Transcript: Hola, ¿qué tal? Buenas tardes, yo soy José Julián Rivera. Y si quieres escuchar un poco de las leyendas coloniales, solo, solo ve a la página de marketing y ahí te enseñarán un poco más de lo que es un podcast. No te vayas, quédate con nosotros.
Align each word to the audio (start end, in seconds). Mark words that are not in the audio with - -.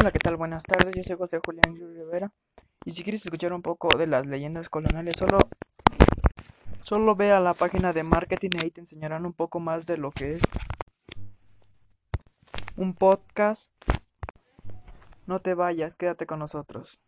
Hola, 0.00 0.12
¿qué 0.12 0.18
tal? 0.18 0.36
Buenas 0.36 0.62
tardes, 0.62 0.94
yo 0.96 1.04
soy 1.04 1.16
José 1.18 1.40
Julián 1.44 1.76
Rivera. 1.76 2.32
Y 2.86 2.92
si 2.92 3.02
quieres 3.02 3.22
escuchar 3.22 3.52
un 3.52 3.60
poco 3.60 3.98
de 3.98 4.06
las 4.06 4.24
leyendas 4.24 4.70
coloniales, 4.70 5.14
solo, 5.18 5.36
solo 6.80 7.14
ve 7.14 7.32
a 7.32 7.38
la 7.38 7.52
página 7.52 7.92
de 7.92 8.02
marketing 8.02 8.48
y 8.54 8.64
ahí 8.64 8.70
te 8.70 8.80
enseñarán 8.80 9.26
un 9.26 9.34
poco 9.34 9.60
más 9.60 9.84
de 9.84 9.98
lo 9.98 10.10
que 10.10 10.28
es 10.28 10.42
un 12.76 12.94
podcast. 12.94 13.70
No 15.26 15.42
te 15.42 15.52
vayas, 15.52 15.96
quédate 15.96 16.24
con 16.24 16.38
nosotros. 16.38 17.02